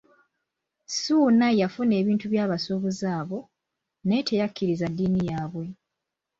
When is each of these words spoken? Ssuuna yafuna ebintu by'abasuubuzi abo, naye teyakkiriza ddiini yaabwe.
Ssuuna 0.87 1.47
yafuna 1.61 1.93
ebintu 2.01 2.25
by'abasuubuzi 2.33 3.05
abo, 3.19 3.39
naye 4.07 4.21
teyakkiriza 4.29 4.85
ddiini 4.91 5.21
yaabwe. 5.29 5.65